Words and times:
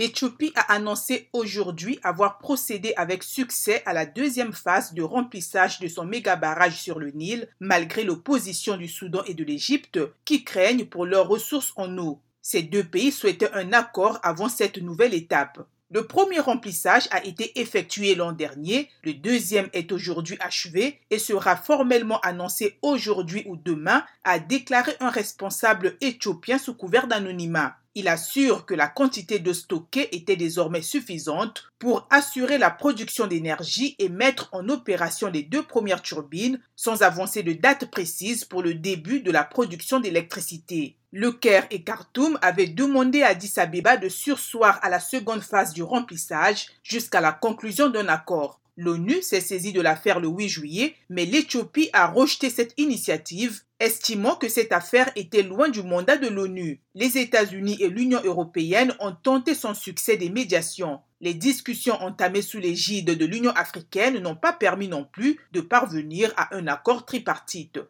l'Éthiopie 0.00 0.54
a 0.56 0.72
annoncé 0.72 1.28
aujourd'hui 1.34 2.00
avoir 2.02 2.38
procédé 2.38 2.94
avec 2.96 3.22
succès 3.22 3.82
à 3.84 3.92
la 3.92 4.06
deuxième 4.06 4.54
phase 4.54 4.94
de 4.94 5.02
remplissage 5.02 5.78
de 5.78 5.88
son 5.88 6.06
méga 6.06 6.36
barrage 6.36 6.80
sur 6.80 6.98
le 6.98 7.10
Nil, 7.10 7.48
malgré 7.60 8.02
l'opposition 8.02 8.78
du 8.78 8.88
Soudan 8.88 9.22
et 9.26 9.34
de 9.34 9.44
l'Égypte 9.44 10.00
qui 10.24 10.42
craignent 10.42 10.86
pour 10.86 11.04
leurs 11.04 11.28
ressources 11.28 11.74
en 11.76 11.98
eau. 11.98 12.18
Ces 12.40 12.62
deux 12.62 12.82
pays 12.82 13.12
souhaitaient 13.12 13.52
un 13.52 13.74
accord 13.74 14.18
avant 14.22 14.48
cette 14.48 14.78
nouvelle 14.78 15.12
étape. 15.12 15.68
Le 15.92 16.06
premier 16.06 16.38
remplissage 16.38 17.08
a 17.10 17.24
été 17.24 17.58
effectué 17.58 18.14
l'an 18.14 18.30
dernier, 18.30 18.88
le 19.02 19.12
deuxième 19.12 19.68
est 19.72 19.90
aujourd'hui 19.90 20.36
achevé 20.38 21.00
et 21.10 21.18
sera 21.18 21.56
formellement 21.56 22.20
annoncé 22.20 22.78
aujourd'hui 22.80 23.42
ou 23.46 23.56
demain, 23.56 24.04
a 24.22 24.38
déclaré 24.38 24.92
un 25.00 25.10
responsable 25.10 25.96
éthiopien 26.00 26.58
sous 26.58 26.74
couvert 26.74 27.08
d'anonymat. 27.08 27.74
Il 27.96 28.06
assure 28.06 28.66
que 28.66 28.74
la 28.74 28.86
quantité 28.86 29.40
de 29.40 29.52
stockée 29.52 30.14
était 30.14 30.36
désormais 30.36 30.80
suffisante 30.82 31.72
pour 31.80 32.06
assurer 32.10 32.56
la 32.56 32.70
production 32.70 33.26
d'énergie 33.26 33.96
et 33.98 34.08
mettre 34.08 34.48
en 34.52 34.68
opération 34.68 35.28
les 35.28 35.42
deux 35.42 35.64
premières 35.64 36.02
turbines 36.02 36.60
sans 36.76 37.02
avancer 37.02 37.42
de 37.42 37.52
date 37.52 37.90
précise 37.90 38.44
pour 38.44 38.62
le 38.62 38.74
début 38.74 39.22
de 39.22 39.32
la 39.32 39.42
production 39.42 39.98
d'électricité. 39.98 40.99
Le 41.12 41.32
Caire 41.32 41.66
et 41.72 41.82
Khartoum 41.82 42.38
avaient 42.40 42.68
demandé 42.68 43.22
à 43.22 43.30
Addis 43.30 43.54
Abeba 43.56 43.96
de 43.96 44.08
sursoir 44.08 44.78
à 44.82 44.88
la 44.88 45.00
seconde 45.00 45.42
phase 45.42 45.72
du 45.72 45.82
remplissage 45.82 46.66
jusqu'à 46.84 47.20
la 47.20 47.32
conclusion 47.32 47.90
d'un 47.90 48.06
accord. 48.06 48.60
L'ONU 48.76 49.20
s'est 49.20 49.40
saisie 49.40 49.72
de 49.72 49.80
l'affaire 49.80 50.20
le 50.20 50.28
8 50.28 50.48
juillet, 50.48 50.94
mais 51.08 51.26
l'Éthiopie 51.26 51.90
a 51.92 52.06
rejeté 52.06 52.48
cette 52.48 52.74
initiative, 52.76 53.62
estimant 53.80 54.36
que 54.36 54.48
cette 54.48 54.70
affaire 54.70 55.10
était 55.16 55.42
loin 55.42 55.68
du 55.68 55.82
mandat 55.82 56.16
de 56.16 56.28
l'ONU. 56.28 56.80
Les 56.94 57.18
États-Unis 57.18 57.78
et 57.80 57.88
l'Union 57.88 58.20
européenne 58.22 58.94
ont 59.00 59.12
tenté 59.12 59.56
sans 59.56 59.74
succès 59.74 60.16
des 60.16 60.30
médiations. 60.30 61.00
Les 61.20 61.34
discussions 61.34 62.00
entamées 62.00 62.40
sous 62.40 62.60
l'égide 62.60 63.18
de 63.18 63.24
l'Union 63.26 63.50
africaine 63.56 64.20
n'ont 64.20 64.36
pas 64.36 64.52
permis 64.52 64.86
non 64.86 65.04
plus 65.04 65.40
de 65.50 65.60
parvenir 65.60 66.32
à 66.36 66.54
un 66.54 66.68
accord 66.68 67.04
tripartite. 67.04 67.80